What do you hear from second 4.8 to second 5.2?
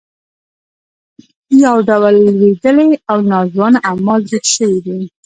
دي.